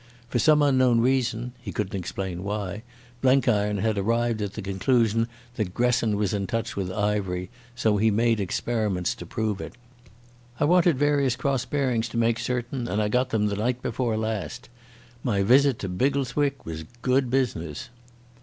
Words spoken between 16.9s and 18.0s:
good business."